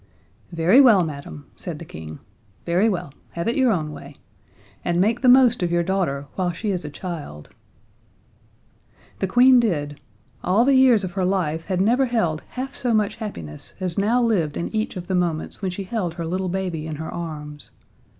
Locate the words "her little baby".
16.15-16.87